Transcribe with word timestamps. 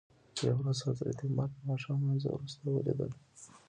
یوه 0.47 0.57
ورځ 0.61 0.79
حضرت 0.87 1.17
عمر 1.25 1.49
دماښام 1.57 1.97
لمانځه 2.01 2.29
وروسته 2.31 2.63
ولید 2.67 2.99
ل. 3.09 3.13